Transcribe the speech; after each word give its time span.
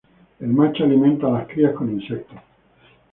El 0.39 0.47
macho 0.47 0.83
alimenta 0.83 1.27
a 1.27 1.29
las 1.29 1.47
crías 1.47 1.73
con 1.75 1.91
insectos. 1.91 2.39